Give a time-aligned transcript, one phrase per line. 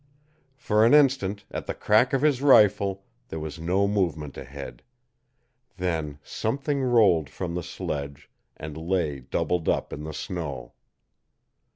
[0.57, 4.81] For an instant, at the crack of his rifle, there was no movement ahead;
[5.77, 8.27] then something rolled from the sledge
[8.57, 10.73] and lay doubled up in the snow.